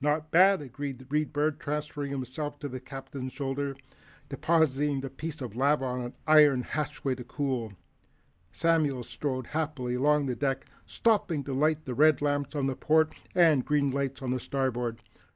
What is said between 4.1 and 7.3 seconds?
Depositing the piece of lava on an iron hatchway to